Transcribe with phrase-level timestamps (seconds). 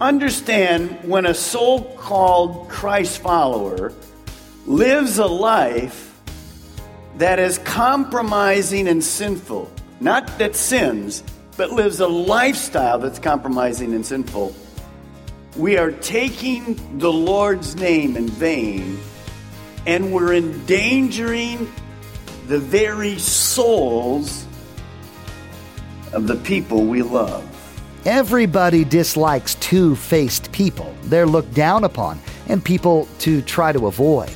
[0.00, 3.92] Understand when a so called Christ follower
[4.64, 6.16] lives a life
[7.16, 11.24] that is compromising and sinful, not that sins,
[11.56, 14.54] but lives a lifestyle that's compromising and sinful,
[15.56, 19.00] we are taking the Lord's name in vain
[19.84, 21.72] and we're endangering
[22.46, 24.46] the very souls
[26.12, 27.57] of the people we love.
[28.04, 30.94] Everybody dislikes two faced people.
[31.04, 34.30] They're looked down upon and people to try to avoid.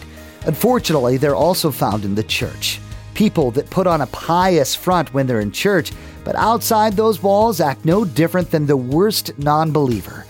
[0.47, 2.81] Unfortunately, they're also found in the church.
[3.15, 5.93] People that put on a pious front when they're in church,
[6.25, 10.27] but outside those walls act no different than the worst non believer.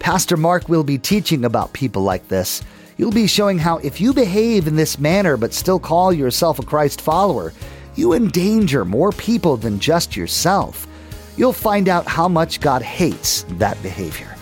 [0.00, 2.62] Pastor Mark will be teaching about people like this.
[2.96, 6.64] You'll be showing how if you behave in this manner but still call yourself a
[6.64, 7.52] Christ follower,
[7.94, 10.88] you endanger more people than just yourself.
[11.36, 14.36] You'll find out how much God hates that behavior.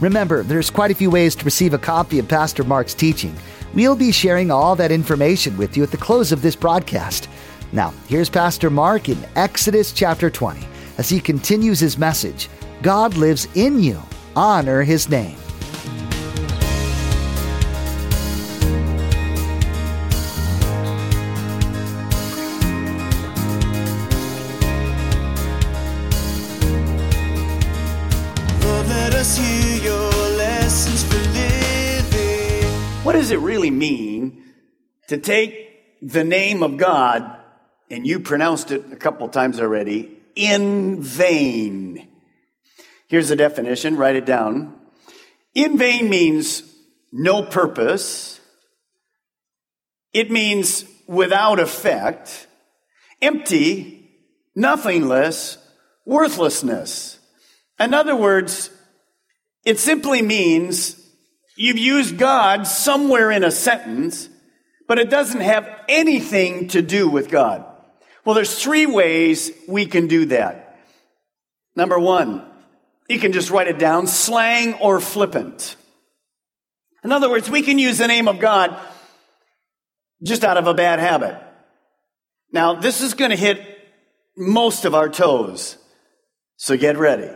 [0.00, 3.36] Remember, there's quite a few ways to receive a copy of Pastor Mark's teaching.
[3.74, 7.28] We'll be sharing all that information with you at the close of this broadcast.
[7.72, 10.66] Now, here's Pastor Mark in Exodus chapter 20
[10.98, 12.48] as he continues his message
[12.82, 14.02] God lives in you.
[14.34, 15.36] Honor his name.
[33.32, 34.44] It really mean
[35.08, 37.38] to take the name of God,
[37.90, 42.08] and you pronounced it a couple times already, in vain?
[43.08, 44.78] Here's the definition, write it down.
[45.54, 46.62] In vain means
[47.12, 48.40] no purpose.
[50.12, 52.46] It means without effect,
[53.20, 54.10] empty,
[54.54, 55.58] nothingness,
[56.06, 57.18] worthlessness.
[57.78, 58.70] In other words,
[59.64, 61.01] it simply means
[61.56, 64.28] you've used God somewhere in a sentence,
[64.88, 67.64] but it doesn't have anything to do with God.
[68.24, 70.78] Well, there's three ways we can do that.
[71.74, 72.46] Number one,
[73.08, 75.76] you can just write it down, slang or flippant.
[77.04, 78.78] In other words, we can use the name of God
[80.22, 81.36] just out of a bad habit.
[82.52, 83.60] Now, this is going to hit
[84.36, 85.78] most of our toes,
[86.56, 87.30] so get ready.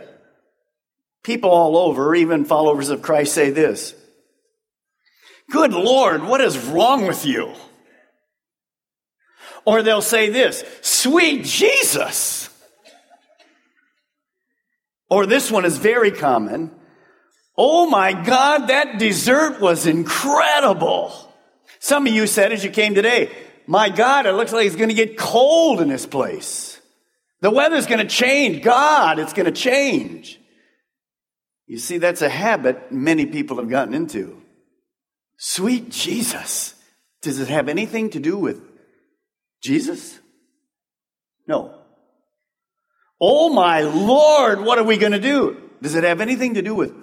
[1.23, 3.93] People all over, even followers of Christ, say this
[5.49, 7.53] Good Lord, what is wrong with you?
[9.65, 12.49] Or they'll say this Sweet Jesus.
[15.09, 16.71] Or this one is very common.
[17.57, 21.13] Oh my God, that dessert was incredible.
[21.79, 23.31] Some of you said as you came today,
[23.65, 26.79] My God, it looks like it's going to get cold in this place.
[27.41, 28.63] The weather's going to change.
[28.63, 30.39] God, it's going to change.
[31.67, 34.41] You see, that's a habit many people have gotten into.
[35.37, 36.73] Sweet Jesus.
[37.21, 38.61] Does it have anything to do with
[39.61, 40.19] Jesus?
[41.47, 41.73] No.
[43.19, 45.57] Oh my Lord, what are we going to do?
[45.81, 46.93] Does it have anything to do with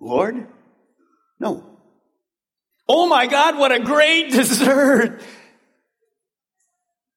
[0.00, 0.46] Lord?
[1.38, 1.64] No.
[2.88, 5.20] Oh my God, what a great dessert.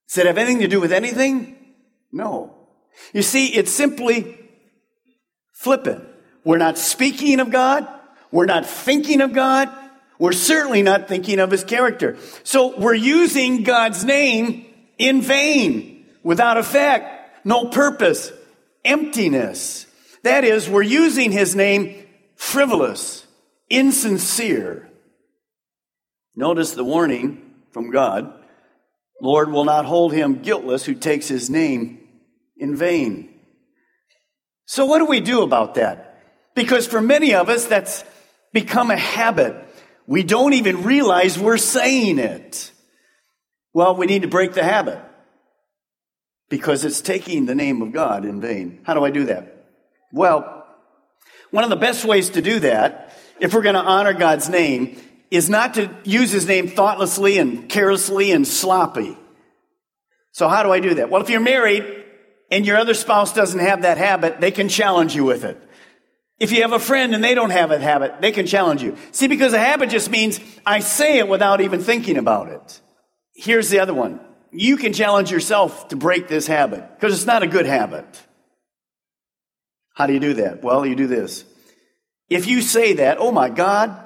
[0.08, 1.56] Does it have anything to do with anything?
[2.12, 2.54] No.
[3.12, 4.38] You see, it's simply
[5.52, 6.04] flippant.
[6.44, 7.86] We're not speaking of God.
[8.30, 9.68] We're not thinking of God.
[10.18, 12.16] We're certainly not thinking of his character.
[12.42, 14.66] So we're using God's name
[14.98, 18.32] in vain, without effect, no purpose,
[18.84, 19.86] emptiness.
[20.22, 23.26] That is, we're using his name frivolous,
[23.68, 24.88] insincere.
[26.34, 28.32] Notice the warning from God
[29.20, 32.06] Lord will not hold him guiltless who takes his name
[32.56, 33.30] in vain.
[34.66, 36.22] So, what do we do about that?
[36.54, 38.04] Because for many of us, that's
[38.52, 39.54] become a habit.
[40.06, 42.70] We don't even realize we're saying it.
[43.72, 45.00] Well, we need to break the habit
[46.48, 48.80] because it's taking the name of God in vain.
[48.84, 49.66] How do I do that?
[50.12, 50.64] Well,
[51.50, 54.98] One of the best ways to do that, if we're going to honor God's name,
[55.30, 59.16] is not to use his name thoughtlessly and carelessly and sloppy.
[60.32, 61.10] So how do I do that?
[61.10, 62.04] Well, if you're married
[62.50, 65.60] and your other spouse doesn't have that habit, they can challenge you with it.
[66.38, 68.96] If you have a friend and they don't have a habit, they can challenge you.
[69.12, 72.80] See, because a habit just means I say it without even thinking about it.
[73.34, 74.20] Here's the other one.
[74.50, 78.22] You can challenge yourself to break this habit because it's not a good habit.
[79.94, 80.62] How do you do that?
[80.62, 81.44] Well, you do this.
[82.28, 83.98] If you say that, oh my God,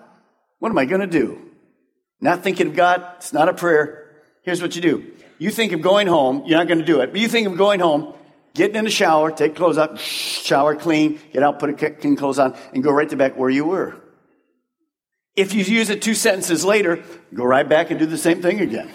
[0.61, 1.51] what am I going to do?
[2.21, 4.11] Not thinking of God, it's not a prayer.
[4.43, 5.13] Here's what you do.
[5.39, 7.57] You think of going home, you're not going to do it, but you think of
[7.57, 8.15] going home,
[8.55, 12.39] getting in the shower, take clothes out, shower clean, get out, put a clean clothes
[12.39, 13.97] on, and go right to back where you were.
[15.37, 17.03] If you use it two sentences later,
[17.33, 18.91] go right back and do the same thing again.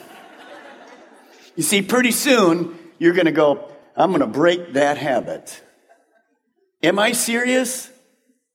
[1.56, 5.62] You see, pretty soon, you're going to go, I'm going to break that habit.
[6.84, 7.90] Am I serious?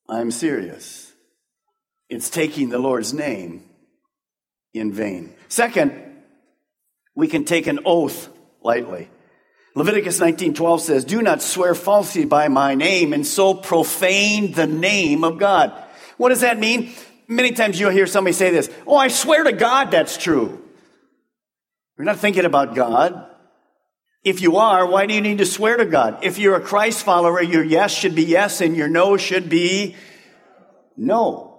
[0.09, 1.13] I'm serious.
[2.09, 3.65] It's taking the Lord's name
[4.75, 5.35] in vain.
[5.49, 5.93] Second,
[7.15, 8.29] we can take an oath
[8.63, 9.09] lightly.
[9.81, 15.25] Leviticus 19:12 says, "Do not swear falsely by my name and so profane the name
[15.25, 15.73] of God."
[16.19, 16.93] What does that mean?
[17.27, 20.61] Many times you'll hear somebody say this, "Oh, I swear to God that's true."
[21.97, 23.25] You're not thinking about God.
[24.23, 26.19] If you are, why do you need to swear to God?
[26.21, 29.97] If you're a Christ follower, your yes should be yes and your no should be
[30.95, 31.57] no.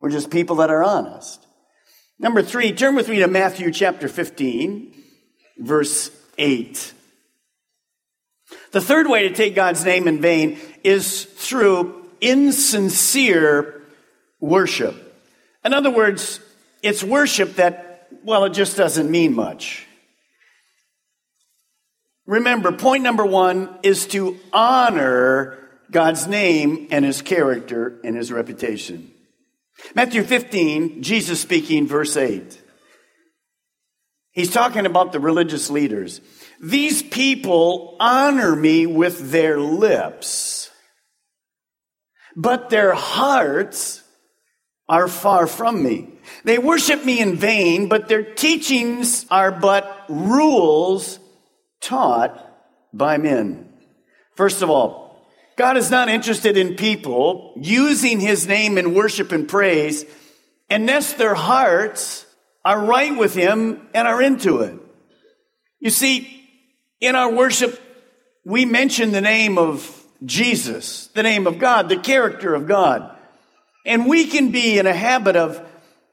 [0.00, 1.44] We're just people that are honest.
[2.16, 4.94] Number three, turn with me to Matthew chapter 15,
[5.58, 6.93] verse 8.
[8.74, 13.80] The third way to take God's name in vain is through insincere
[14.40, 14.96] worship.
[15.64, 16.40] In other words,
[16.82, 19.86] it's worship that, well, it just doesn't mean much.
[22.26, 25.56] Remember, point number one is to honor
[25.92, 29.08] God's name and his character and his reputation.
[29.94, 32.60] Matthew 15, Jesus speaking, verse 8.
[34.32, 36.20] He's talking about the religious leaders.
[36.60, 40.70] These people honor me with their lips,
[42.36, 44.02] but their hearts
[44.88, 46.08] are far from me.
[46.44, 51.18] They worship me in vain, but their teachings are but rules
[51.80, 52.40] taught
[52.92, 53.72] by men.
[54.34, 55.04] First of all,
[55.56, 60.04] God is not interested in people using his name in worship and praise
[60.68, 62.26] unless their hearts
[62.64, 64.74] are right with him and are into it.
[65.78, 66.43] You see,
[67.04, 67.80] in our worship,
[68.44, 73.16] we mention the name of Jesus, the name of God, the character of God.
[73.86, 75.60] And we can be in a habit of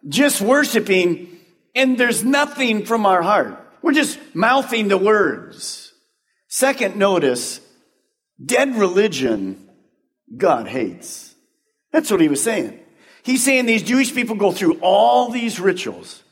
[0.07, 1.39] just worshiping
[1.73, 3.57] and there's nothing from our heart.
[3.81, 5.93] We're just mouthing the words.
[6.47, 7.61] Second, notice
[8.43, 9.69] Dead religion,
[10.35, 11.35] God hates.
[11.91, 12.79] That's what he was saying.
[13.23, 16.23] He's saying these Jewish people go through all these rituals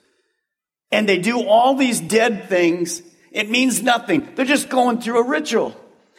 [0.91, 3.03] and they do all these dead things.
[3.31, 4.27] It means nothing.
[4.35, 5.75] They're just going through a ritual.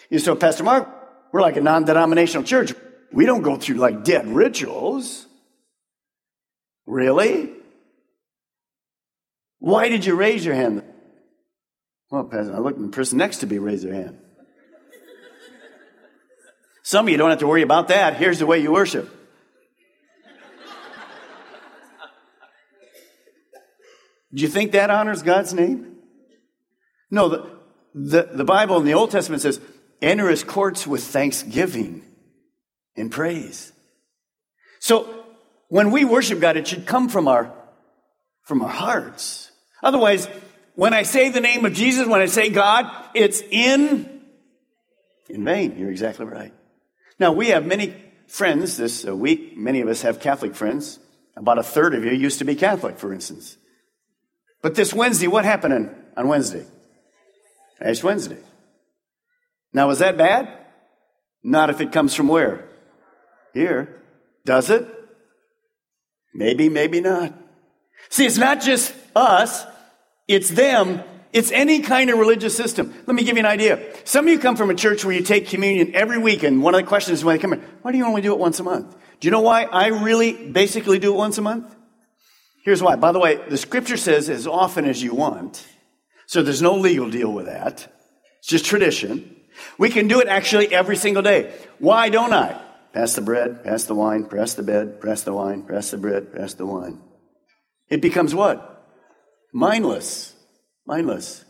[0.09, 0.89] You say, Pastor Mark,
[1.33, 2.75] we're like a non denominational church.
[3.13, 5.27] We don't go through like dead rituals.
[6.87, 7.53] Really?
[9.59, 10.83] Why did you raise your hand?
[12.11, 14.19] Well, Pastor, I looked at the person next to me raise their hand.
[16.83, 18.17] Some of you don't have to worry about that.
[18.17, 19.09] Here's the way you worship.
[24.33, 25.90] Do you think that honors God's name?
[27.11, 27.51] No, the,
[27.95, 29.61] the, the Bible in the Old Testament says,
[30.01, 32.03] enter his courts with thanksgiving
[32.97, 33.73] and praise.
[34.79, 35.25] So
[35.69, 37.53] when we worship God, it should come from our,
[38.43, 39.51] from our hearts.
[39.83, 40.29] Otherwise,
[40.75, 44.23] when I say the name of Jesus, when I say God, it's in,
[45.29, 45.79] in vain.
[45.79, 46.55] You're exactly right.
[47.19, 47.95] Now, we have many
[48.29, 49.57] friends this uh, week.
[49.57, 50.99] Many of us have Catholic friends.
[51.37, 53.57] About a third of you used to be Catholic, for instance.
[54.63, 56.67] But this Wednesday, what happened on Wednesday?
[57.81, 58.39] Ash Wednesday.
[59.73, 60.49] Now, is that bad?
[61.43, 62.69] Not if it comes from where?
[63.55, 64.03] Here.
[64.45, 64.87] Does it?
[66.35, 67.33] Maybe, maybe not.
[68.09, 69.65] See, it's not just us,
[70.29, 72.93] it's them it's any kind of religious system.
[73.07, 73.81] Let me give you an idea.
[74.05, 76.75] Some of you come from a church where you take communion every week, and one
[76.75, 78.65] of the questions when they come in, why do you only do it once a
[78.65, 78.97] month?
[79.21, 81.73] Do you know why I really basically do it once a month?
[82.65, 82.97] Here's why.
[82.97, 85.65] By the way, the scripture says as often as you want.
[86.31, 87.93] So there's no legal deal with that.
[88.39, 89.37] It's just tradition.
[89.79, 91.53] We can do it actually every single day.
[91.81, 92.61] Why don't I?
[92.93, 96.33] Pass the bread, pass the wine, press the bed, press the wine, press the bread,
[96.33, 97.01] press the wine.
[97.89, 98.59] It becomes what?
[99.53, 100.35] Mindless
[100.91, 101.45] mindless.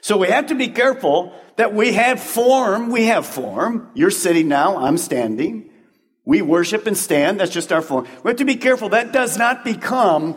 [0.00, 2.90] So we have to be careful that we have form.
[2.90, 3.90] We have form.
[3.94, 5.70] You're sitting now, I'm standing.
[6.24, 7.38] We worship and stand.
[7.38, 8.06] That's just our form.
[8.24, 8.88] We have to be careful.
[8.90, 10.36] That does not become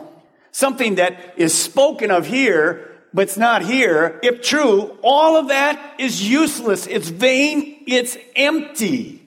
[0.52, 4.18] something that is spoken of here, but it's not here.
[4.24, 6.88] If true, all of that is useless.
[6.88, 7.84] It's vain.
[7.86, 9.22] It's empty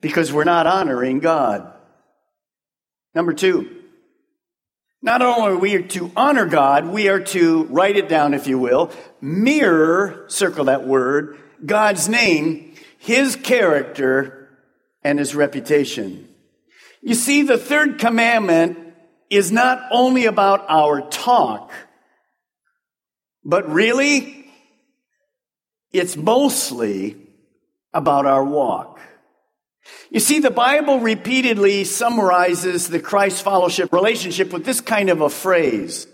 [0.00, 1.70] because we're not honoring God.
[3.14, 3.82] Number two,
[5.02, 8.58] not only are we to honor God, we are to write it down, if you
[8.58, 14.48] will, mirror, circle that word, God's name, His character,
[15.02, 16.28] and His reputation.
[17.02, 18.78] You see, the third commandment
[19.30, 21.70] is not only about our talk,
[23.48, 24.44] but really,
[25.90, 27.16] it's mostly
[27.94, 29.00] about our walk.
[30.10, 35.30] You see, the Bible repeatedly summarizes the Christ fellowship relationship with this kind of a
[35.30, 36.06] phrase.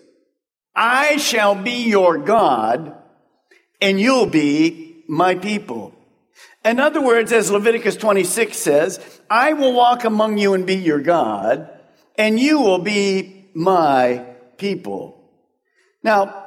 [0.77, 2.95] I shall be your God
[3.81, 5.93] and you'll be my people.
[6.65, 11.01] In other words, as Leviticus 26 says, I will walk among you and be your
[11.01, 11.69] God
[12.17, 14.25] and you will be my
[14.57, 15.21] people.
[16.05, 16.44] Now,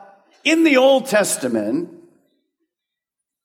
[0.50, 1.90] in the Old Testament,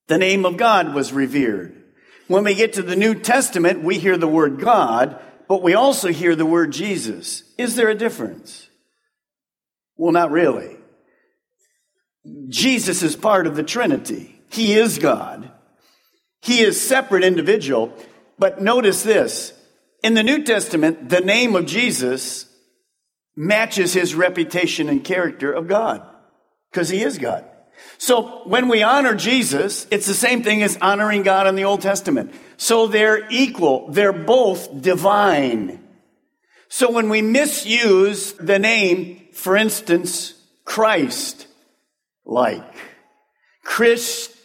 [0.06, 1.82] the name of God was revered.
[2.28, 6.08] When we get to the New Testament, we hear the word God, but we also
[6.08, 7.42] hear the word Jesus.
[7.58, 8.68] Is there a difference?
[9.96, 10.76] Well, not really.
[12.48, 14.40] Jesus is part of the Trinity.
[14.50, 15.50] He is God.
[16.40, 17.92] He is separate individual.
[18.38, 19.52] But notice this.
[20.04, 22.46] In the New Testament, the name of Jesus
[23.34, 26.06] matches his reputation and character of God
[26.72, 27.44] because he is God.
[27.98, 31.82] So when we honor Jesus, it's the same thing as honoring God in the Old
[31.82, 32.34] Testament.
[32.56, 33.90] So they're equal.
[33.90, 35.86] They're both divine.
[36.68, 41.46] So when we misuse the name, for instance, Christ,
[42.24, 42.64] like
[43.62, 44.38] Christian.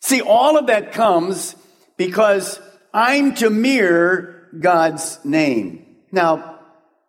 [0.00, 1.54] See, all of that comes
[1.96, 2.60] because
[2.92, 5.86] I'm to mirror God's name.
[6.10, 6.58] Now,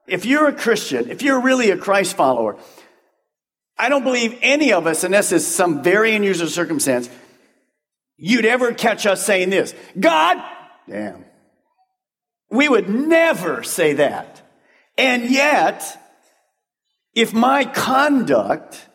[0.07, 2.57] if you're a Christian, if you're really a Christ follower,
[3.81, 7.09] I don't believe any of us, unless it's some very unusual circumstance,
[8.15, 10.37] you'd ever catch us saying this God,
[10.87, 11.25] damn.
[12.51, 14.43] We would never say that.
[14.99, 15.99] And yet,
[17.15, 18.87] if my conduct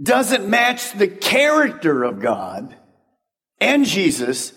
[0.00, 2.76] doesn't match the character of God
[3.60, 4.52] and Jesus,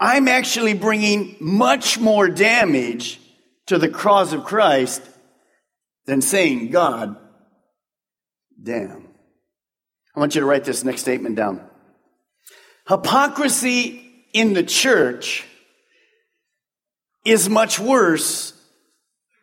[0.00, 3.20] I'm actually bringing much more damage
[3.66, 5.02] to the cause of Christ
[6.06, 7.18] than saying God
[8.64, 9.08] damn.
[10.16, 11.64] I want you to write this next statement down.
[12.88, 14.00] Hypocrisy
[14.32, 15.44] in the church
[17.24, 18.52] is much worse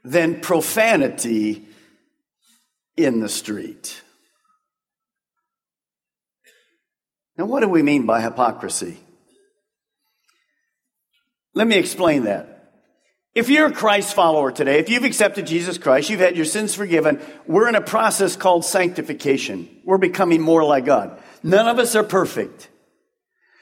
[0.03, 1.67] than profanity
[2.97, 4.01] in the street.
[7.37, 8.97] Now, what do we mean by hypocrisy?
[11.53, 12.50] Let me explain that.
[13.33, 16.75] If you're a Christ follower today, if you've accepted Jesus Christ, you've had your sins
[16.75, 19.69] forgiven, we're in a process called sanctification.
[19.85, 21.17] We're becoming more like God.
[21.41, 22.69] None of us are perfect.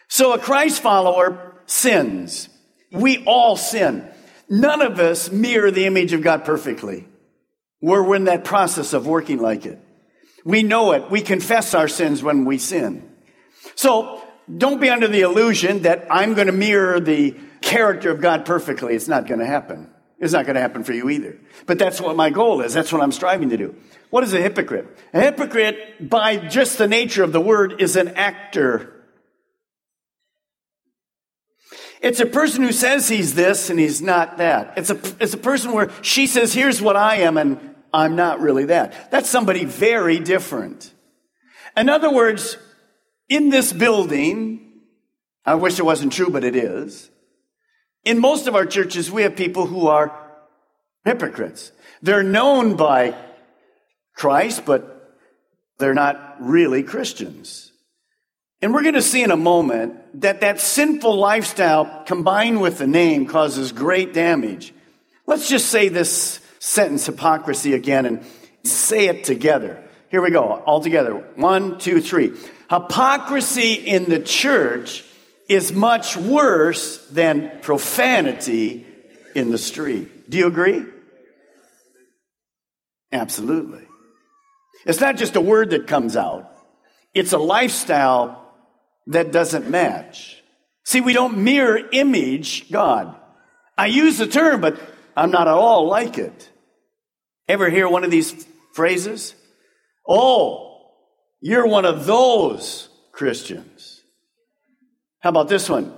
[0.07, 2.49] So a Christ follower sins.
[2.91, 4.09] We all sin.
[4.49, 7.07] None of us mirror the image of God perfectly.
[7.79, 9.79] We're in that process of working like it.
[10.43, 11.11] We know it.
[11.11, 13.07] We confess our sins when we sin.
[13.75, 14.23] So
[14.57, 18.95] don't be under the illusion that I'm going to mirror the character of God perfectly.
[18.95, 19.89] It's not going to happen.
[20.19, 21.39] It's not going to happen for you either.
[21.65, 22.73] But that's what my goal is.
[22.73, 23.75] That's what I'm striving to do.
[24.09, 24.87] What is a hypocrite?
[25.13, 28.95] A hypocrite, by just the nature of the word, is an actor.
[32.01, 34.73] It's a person who says he's this and he's not that.
[34.77, 38.39] It's a, it's a person where she says, here's what I am and I'm not
[38.39, 39.11] really that.
[39.11, 40.93] That's somebody very different.
[41.75, 42.57] In other words,
[43.27, 44.81] in this building,
[45.45, 47.09] I wish it wasn't true, but it is.
[48.09, 50.11] In most of our churches, we have people who are
[51.05, 51.71] hypocrites.
[52.01, 53.13] They're known by
[54.15, 55.15] Christ, but
[55.77, 57.71] they're not really Christians.
[58.63, 62.87] And we're going to see in a moment that that sinful lifestyle combined with the
[62.87, 64.73] name causes great damage.
[65.27, 68.25] Let's just say this sentence, hypocrisy, again and
[68.63, 69.83] say it together.
[70.09, 71.13] Here we go, all together.
[71.35, 72.35] One, two, three.
[72.71, 75.03] Hypocrisy in the church
[75.49, 78.85] is much worse than profanity
[79.35, 80.29] in the street.
[80.29, 80.85] Do you agree?
[83.11, 83.85] Absolutely.
[84.85, 86.51] It's not just a word that comes out,
[87.13, 88.45] it's a lifestyle
[89.07, 90.41] that doesn't match.
[90.85, 93.15] See, we don't mirror image God.
[93.77, 94.79] I use the term, but
[95.15, 96.49] I'm not at all like it.
[97.47, 99.33] Ever hear one of these phrases?
[100.07, 100.91] Oh,
[101.41, 103.98] you're one of those Christians.
[105.19, 105.93] How about this one?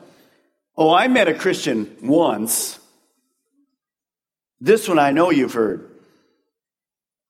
[0.77, 2.79] Oh, I met a Christian once.
[4.59, 5.89] This one I know you've heard.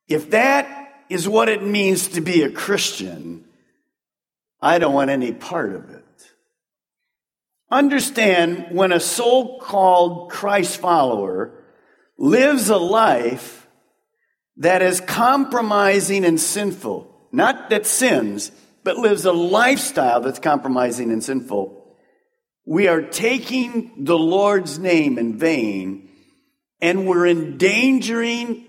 [0.08, 3.46] If that is what it means to be a Christian,
[4.62, 6.06] I don't want any part of it.
[7.70, 11.52] Understand when a so called Christ follower
[12.18, 13.68] lives a life
[14.58, 18.52] that is compromising and sinful, not that sins,
[18.84, 21.81] but lives a lifestyle that's compromising and sinful,
[22.72, 26.08] we are taking the Lord's name in vain
[26.80, 28.66] and we're endangering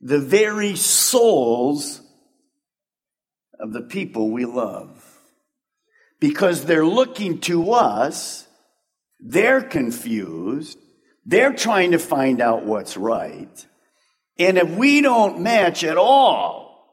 [0.00, 2.00] the very souls
[3.60, 5.00] of the people we love.
[6.18, 8.48] Because they're looking to us,
[9.20, 10.76] they're confused,
[11.24, 13.66] they're trying to find out what's right.
[14.40, 16.84] And if we don't match at all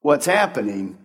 [0.00, 0.96] what's happening,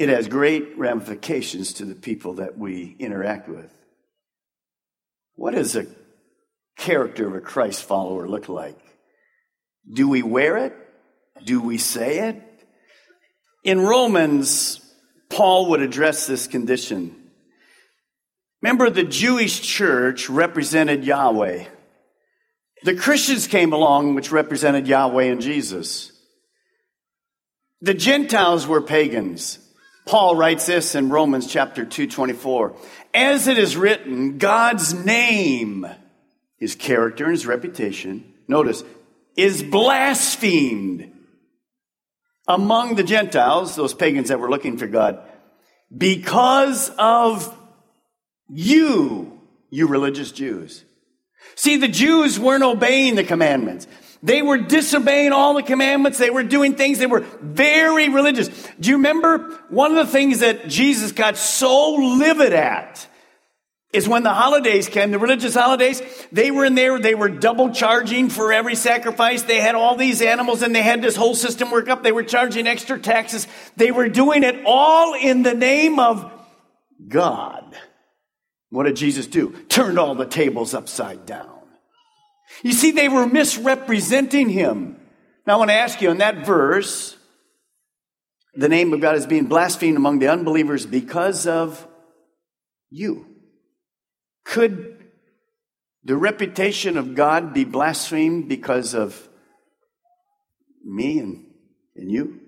[0.00, 3.70] it has great ramifications to the people that we interact with.
[5.34, 5.86] What does a
[6.78, 8.78] character of a Christ follower look like?
[9.92, 10.74] Do we wear it?
[11.44, 12.42] Do we say it?
[13.62, 14.80] In Romans,
[15.28, 17.14] Paul would address this condition.
[18.62, 21.66] Remember, the Jewish church represented Yahweh.
[22.84, 26.10] The Christians came along, which represented Yahweh and Jesus.
[27.82, 29.58] The Gentiles were pagans.
[30.10, 32.74] Paul writes this in Romans chapter 2, 24.
[33.14, 35.86] As it is written, God's name,
[36.56, 38.82] his character and his reputation, notice,
[39.36, 41.12] is blasphemed
[42.48, 45.20] among the Gentiles, those pagans that were looking for God,
[45.96, 47.56] because of
[48.48, 49.40] you,
[49.70, 50.84] you religious Jews.
[51.54, 53.86] See, the Jews weren't obeying the commandments.
[54.22, 56.18] They were disobeying all the commandments.
[56.18, 56.98] They were doing things.
[56.98, 58.48] They were very religious.
[58.78, 63.06] Do you remember one of the things that Jesus got so livid at
[63.92, 66.00] is when the holidays came, the religious holidays,
[66.30, 69.42] they were in there, they were double charging for every sacrifice.
[69.42, 72.02] They had all these animals and they had this whole system work up.
[72.02, 73.48] They were charging extra taxes.
[73.76, 76.30] They were doing it all in the name of
[77.08, 77.74] God.
[78.68, 79.50] What did Jesus do?
[79.68, 81.59] Turned all the tables upside down.
[82.62, 85.00] You see, they were misrepresenting him.
[85.46, 87.16] Now, I want to ask you in that verse,
[88.54, 91.86] the name of God is being blasphemed among the unbelievers because of
[92.90, 93.26] you.
[94.44, 95.04] Could
[96.04, 99.28] the reputation of God be blasphemed because of
[100.84, 101.46] me and,
[101.94, 102.40] and you?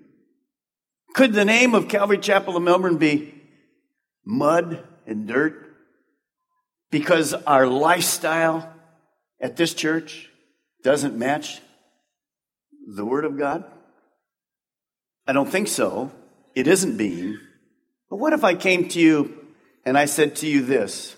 [1.13, 3.33] Could the name of Calvary Chapel of Melbourne be
[4.25, 5.75] mud and dirt
[6.89, 8.72] because our lifestyle
[9.39, 10.29] at this church
[10.83, 11.61] doesn't match
[12.95, 13.63] the Word of God?
[15.25, 16.11] I don't think so.
[16.55, 17.39] It isn't being.
[18.09, 19.47] But what if I came to you
[19.85, 21.15] and I said to you this?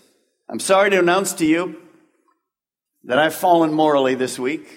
[0.48, 1.82] I'm sorry to announce to you
[3.04, 4.68] that I've fallen morally this week.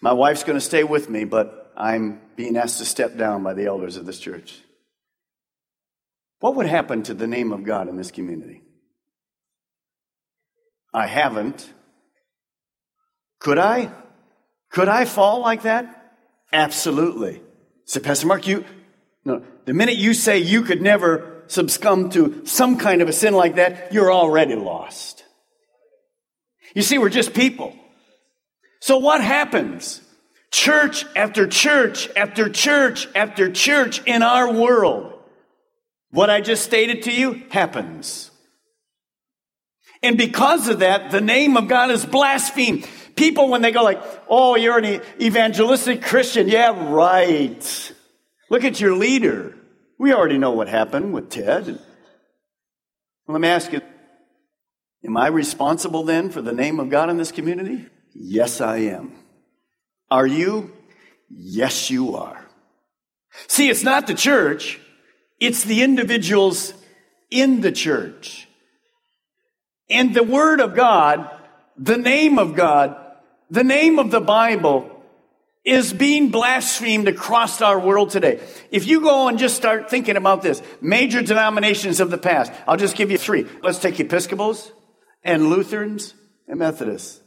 [0.00, 3.54] My wife's going to stay with me, but I'm being asked to step down by
[3.54, 4.60] the elders of this church.
[6.40, 8.62] What would happen to the name of God in this community?
[10.94, 11.72] I haven't.
[13.38, 13.90] Could I?
[14.70, 16.16] Could I fall like that?
[16.52, 17.42] Absolutely.
[17.84, 18.64] So, Pastor Mark, you,
[19.24, 23.34] no, the minute you say you could never succumb to some kind of a sin
[23.34, 25.24] like that, you're already lost.
[26.74, 27.74] You see, we're just people.
[28.80, 30.00] So what happens?
[30.50, 35.14] Church after church after church after church in our world.
[36.10, 38.30] What I just stated to you happens.
[40.02, 42.88] And because of that, the name of God is blasphemed.
[43.18, 46.48] People, when they go like, oh, you're an evangelistic Christian.
[46.48, 47.92] Yeah, right.
[48.48, 49.56] Look at your leader.
[49.98, 51.80] We already know what happened with Ted.
[53.26, 53.80] Let me ask you,
[55.04, 57.86] am I responsible then for the name of God in this community?
[58.14, 59.12] Yes, I am.
[60.10, 60.72] Are you?
[61.28, 62.46] Yes, you are.
[63.48, 64.80] See, it's not the church,
[65.40, 66.72] it's the individuals
[67.30, 68.48] in the church.
[69.90, 71.30] And the Word of God,
[71.76, 72.96] the name of God,
[73.50, 74.94] the name of the Bible
[75.64, 78.40] is being blasphemed across our world today.
[78.70, 82.76] If you go and just start thinking about this, major denominations of the past, I'll
[82.76, 83.46] just give you three.
[83.62, 84.72] Let's take Episcopals
[85.22, 86.14] and Lutherans
[86.46, 87.20] and Methodists.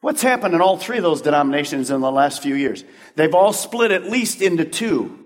[0.00, 2.84] What's happened in all three of those denominations in the last few years?
[3.16, 5.20] They've all split at least into two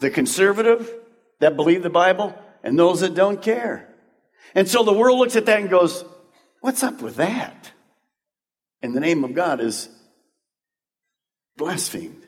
[0.00, 0.92] the conservative
[1.38, 3.88] that believe the Bible and those that don't care.
[4.54, 6.04] And so the world looks at that and goes,
[6.60, 7.72] What's up with that?
[8.82, 9.88] And the name of God is
[11.56, 12.26] blasphemed.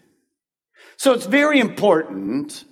[0.97, 2.65] So it's very important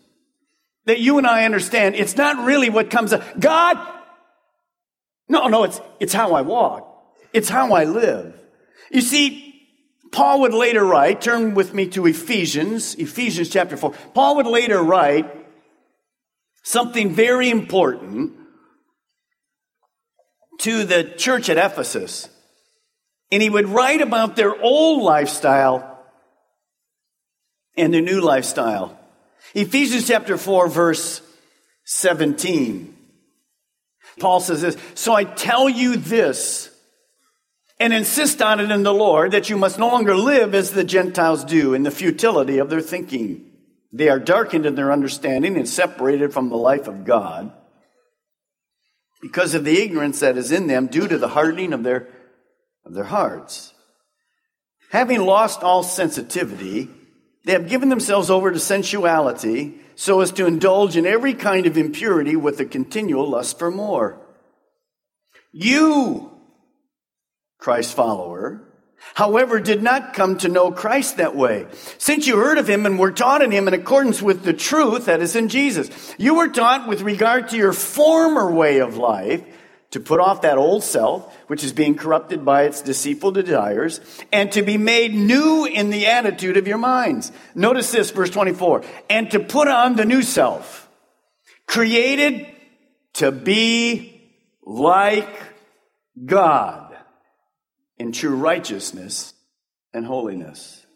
[0.84, 3.22] that you and I understand it's not really what comes up.
[3.38, 3.78] God,
[5.28, 6.88] No, no, it's, it's how I walk.
[7.32, 8.38] It's how I live.
[8.90, 9.48] You see,
[10.12, 13.92] Paul would later write, turn with me to Ephesians, Ephesians chapter 4.
[14.14, 15.26] Paul would later write
[16.62, 18.34] something very important
[20.58, 22.28] to the church at Ephesus.
[23.32, 25.98] And he would write about their old lifestyle
[27.76, 28.98] and their new lifestyle.
[29.54, 31.22] Ephesians chapter 4, verse
[31.84, 32.94] 17.
[34.20, 36.68] Paul says this So I tell you this
[37.80, 40.84] and insist on it in the Lord that you must no longer live as the
[40.84, 43.50] Gentiles do in the futility of their thinking.
[43.92, 47.52] They are darkened in their understanding and separated from the life of God
[49.22, 52.08] because of the ignorance that is in them due to the hardening of their,
[52.84, 53.72] of their hearts.
[54.90, 56.88] Having lost all sensitivity,
[57.44, 61.76] they have given themselves over to sensuality so as to indulge in every kind of
[61.76, 64.20] impurity with a continual lust for more.
[65.52, 66.30] You,
[67.58, 68.62] Christ's follower,
[69.14, 71.66] however, did not come to know Christ that way.
[71.98, 75.06] Since you heard of him and were taught in him in accordance with the truth
[75.06, 79.44] that is in Jesus, you were taught with regard to your former way of life
[79.92, 84.00] to put off that old self, which is being corrupted by its deceitful desires,
[84.32, 87.30] and to be made new in the attitude of your minds.
[87.54, 90.88] Notice this, verse 24, and to put on the new self,
[91.66, 92.46] created
[93.14, 94.30] to be
[94.64, 95.28] like
[96.24, 96.96] God
[97.98, 99.34] in true righteousness
[99.92, 100.86] and holiness.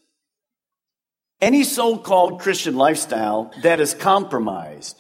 [1.43, 4.99] Any so called Christian lifestyle that is compromised,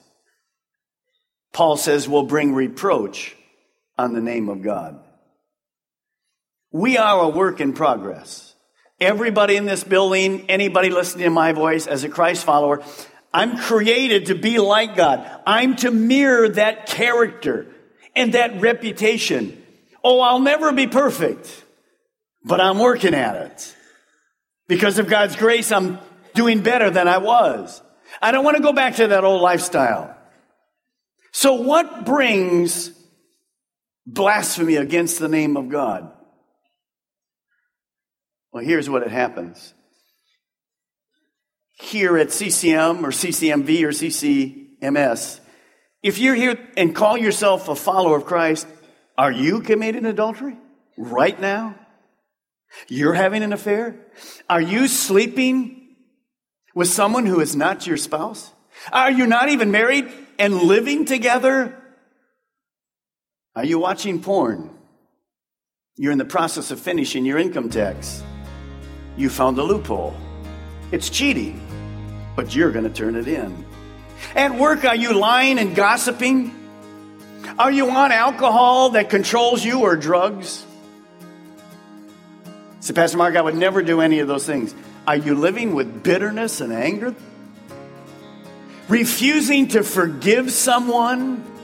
[1.54, 3.34] Paul says, will bring reproach
[3.98, 5.00] on the name of God.
[6.72, 8.54] We are a work in progress.
[9.00, 12.82] Everybody in this building, anybody listening to my voice as a Christ follower,
[13.32, 15.28] I'm created to be like God.
[15.46, 17.66] I'm to mirror that character
[18.14, 19.62] and that reputation.
[20.02, 21.64] Oh, I'll never be perfect,
[22.44, 23.76] but I'm working at it.
[24.68, 25.98] Because of God's grace, I'm
[26.34, 27.82] doing better than I was.
[28.22, 30.16] I don't want to go back to that old lifestyle.
[31.32, 32.90] So what brings
[34.06, 36.12] blasphemy against the name of God.
[38.52, 39.74] Well, here's what it happens.
[41.78, 45.40] Here at CCM or CCMV or CCMS,
[46.02, 48.66] if you're here and call yourself a follower of Christ,
[49.18, 50.56] are you committing adultery
[50.96, 51.74] right now?
[52.88, 53.96] You're having an affair?
[54.48, 55.96] Are you sleeping
[56.74, 58.52] with someone who is not your spouse?
[58.92, 61.82] Are you not even married and living together?
[63.56, 64.68] Are you watching porn?
[65.96, 68.22] You're in the process of finishing your income tax.
[69.16, 70.14] You found a loophole.
[70.92, 71.58] It's cheating,
[72.36, 73.64] but you're going to turn it in.
[74.34, 76.54] At work, are you lying and gossiping?
[77.58, 80.66] Are you on alcohol that controls you or drugs?
[82.80, 84.74] So, Pastor Mark, I would never do any of those things.
[85.06, 87.14] Are you living with bitterness and anger?
[88.90, 91.55] Refusing to forgive someone?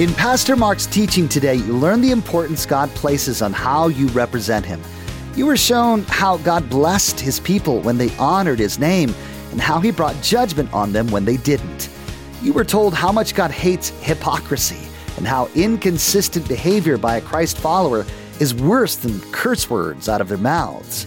[0.00, 4.66] In Pastor Mark's teaching today, you learn the importance God places on how you represent
[4.66, 4.82] Him.
[5.36, 9.14] You were shown how God blessed His people when they honored His name
[9.52, 11.90] and how He brought judgment on them when they didn't.
[12.42, 17.58] You were told how much God hates hypocrisy and how inconsistent behavior by a Christ
[17.58, 18.04] follower
[18.40, 21.06] is worse than curse words out of their mouths.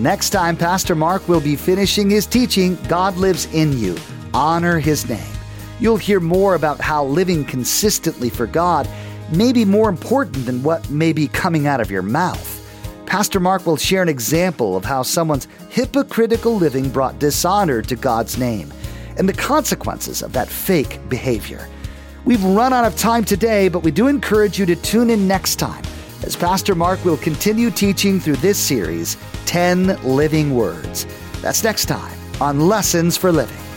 [0.00, 3.98] Next time, Pastor Mark will be finishing his teaching, God Lives in You.
[4.32, 5.32] Honor His name.
[5.78, 8.88] You'll hear more about how living consistently for God
[9.30, 12.56] may be more important than what may be coming out of your mouth.
[13.04, 18.38] Pastor Mark will share an example of how someone's hypocritical living brought dishonor to God's
[18.38, 18.72] name
[19.18, 21.68] and the consequences of that fake behavior.
[22.24, 25.56] We've run out of time today, but we do encourage you to tune in next
[25.56, 25.84] time
[26.22, 29.16] as Pastor Mark will continue teaching through this series,
[29.50, 31.08] 10 Living Words.
[31.42, 33.69] That's next time on Lessons for Living.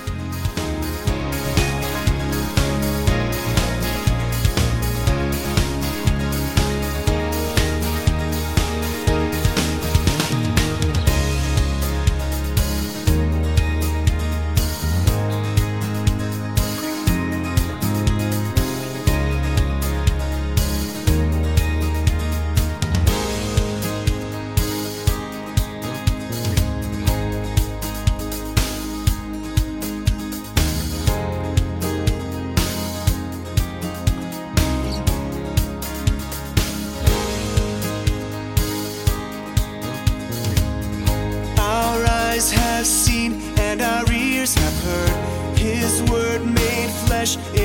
[47.23, 47.62] A